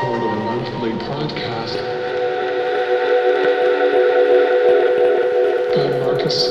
[0.00, 1.74] monthly podcast
[5.74, 6.48] by Markus.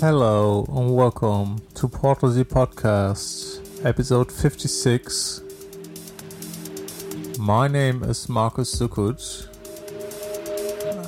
[0.00, 5.42] Hello and welcome to Portal Z Podcast, episode 56.
[7.38, 9.47] My name is Markus Suckut,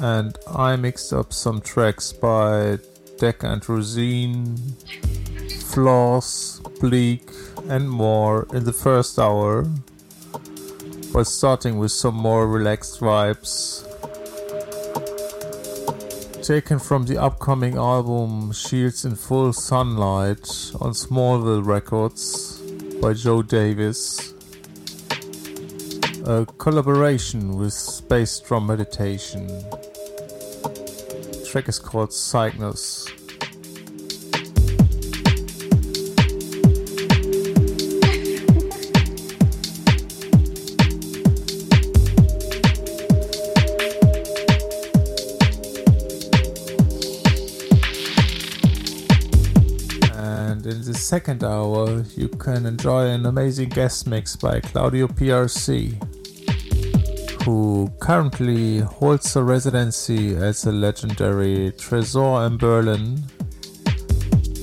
[0.00, 2.78] and I mixed up some tracks by
[3.18, 4.58] Decka and Roseen,
[5.72, 7.30] Flaws, Bleak,
[7.68, 9.66] and more in the first hour,
[11.12, 13.86] by starting with some more relaxed vibes
[16.50, 22.58] taken from the upcoming album Shields in Full Sunlight on Smallville Records
[23.00, 24.34] by Joe Davis.
[26.26, 29.46] A collaboration with Space Drum Meditation.
[31.50, 33.08] Track is called Cygnus.
[50.14, 56.00] And in the second hour, you can enjoy an amazing guest mix by Claudio PRC,
[57.50, 63.24] who currently holds a residency at the legendary Tresor in Berlin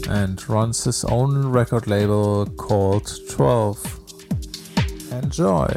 [0.09, 3.99] and runs his own record label called 12.
[5.11, 5.67] Enjoy!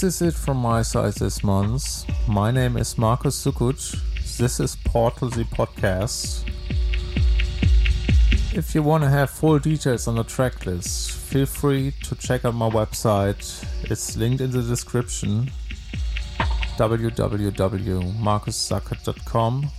[0.00, 2.04] This is it from my side this month.
[2.28, 3.98] My name is Markus Suckut.
[4.38, 6.48] This is Portal the podcast.
[8.56, 12.44] If you want to have full details on the track list, feel free to check
[12.44, 13.42] out my website.
[13.90, 15.50] It's linked in the description
[16.76, 19.70] www.markussuckut.com.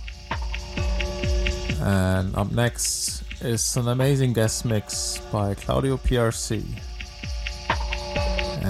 [1.80, 6.62] And up next is an amazing guest mix by Claudio PRC.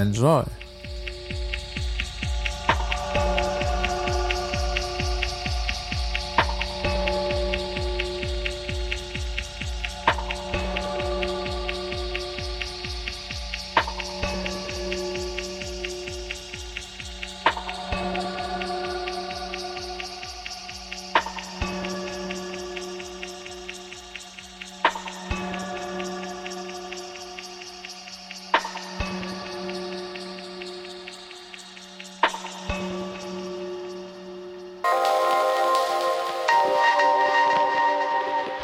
[0.01, 0.44] Enjoy!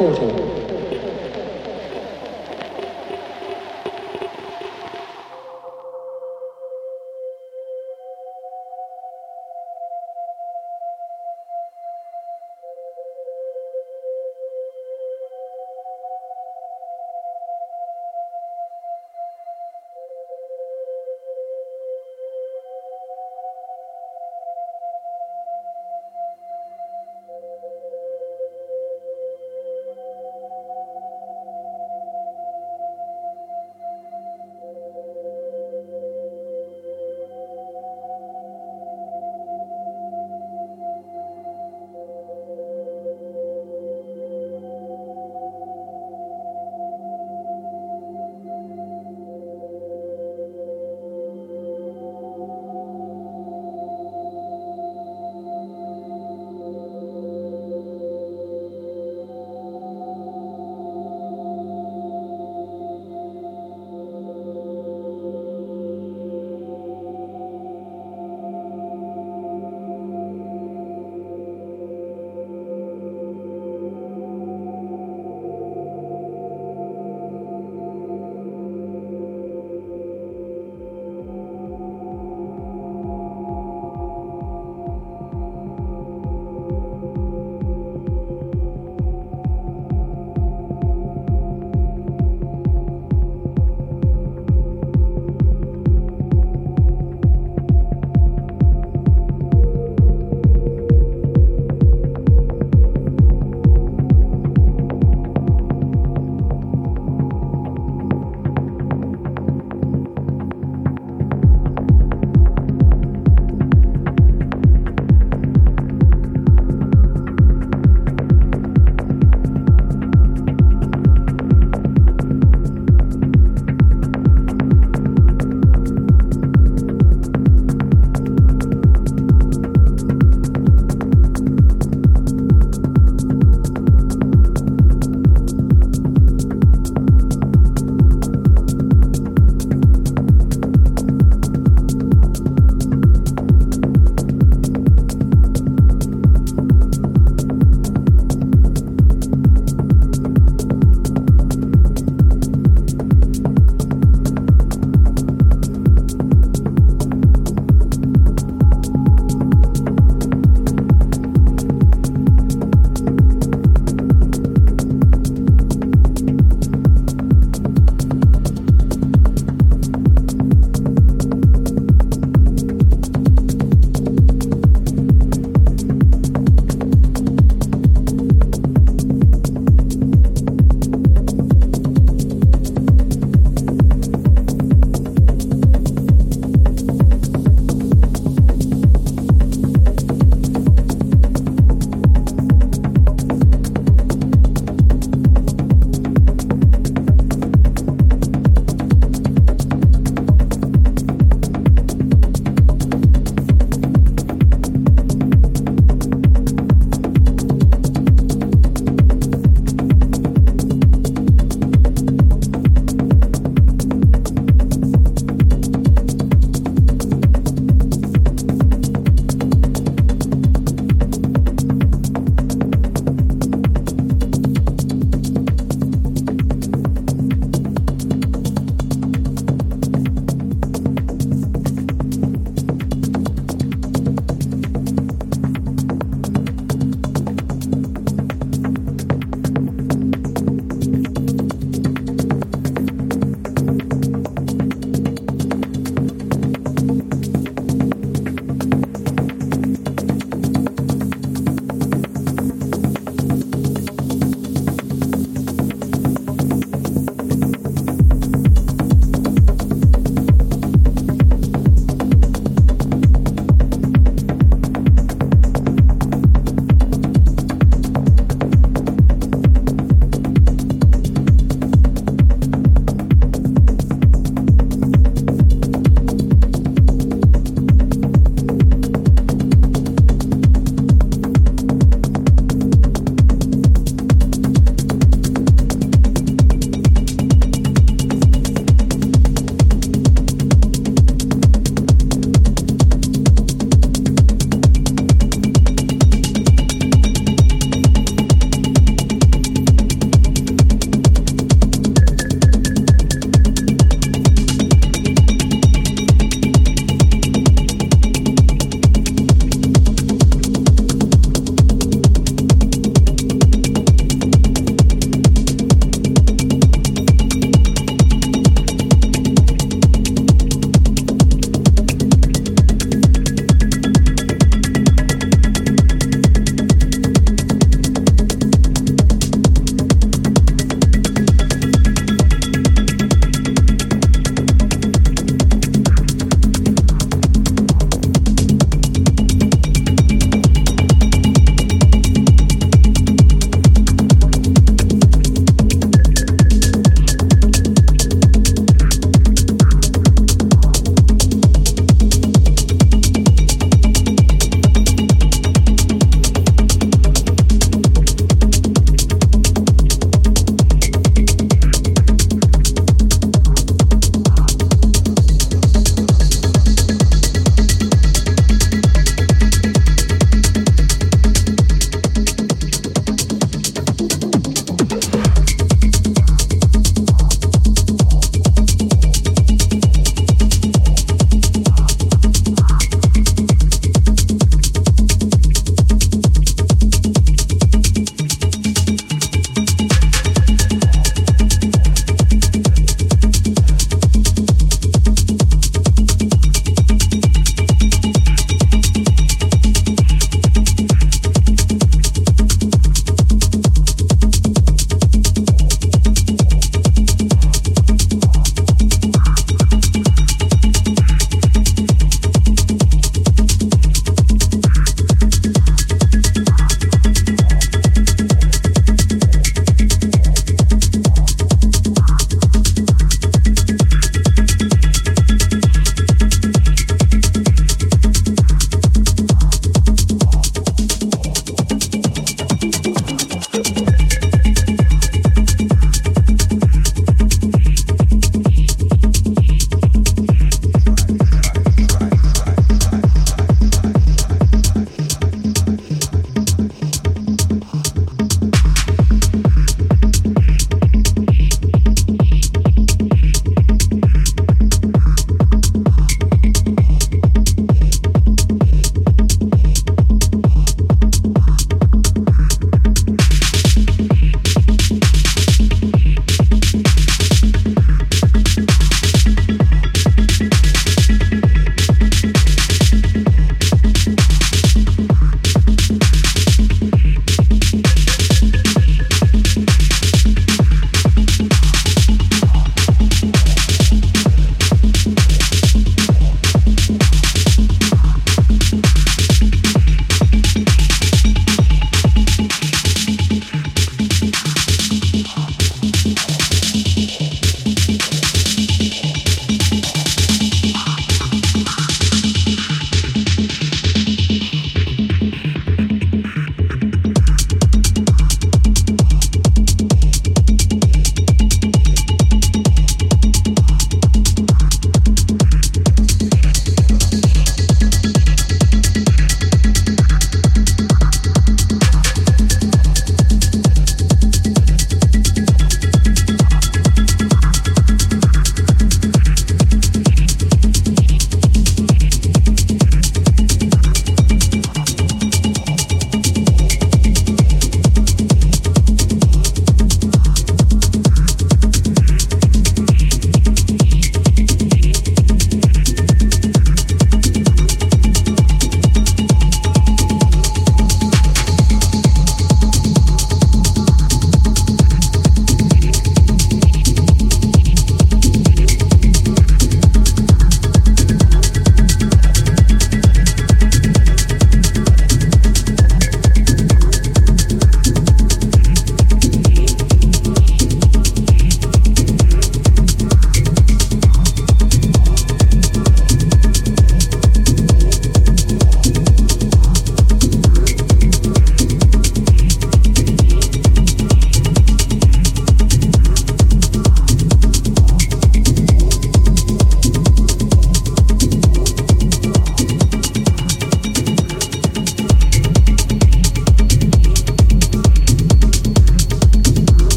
[0.00, 0.59] Portal.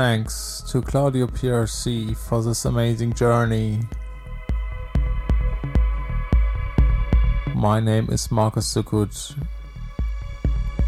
[0.00, 3.80] Thanks to Claudio PRC for this amazing journey.
[7.56, 9.34] My name is Markus Suckut.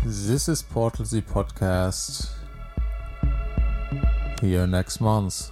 [0.04, 2.30] This is Portal Z Podcast.
[4.40, 5.50] Here next month.